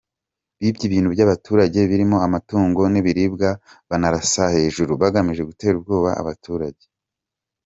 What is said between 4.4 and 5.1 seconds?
hejuru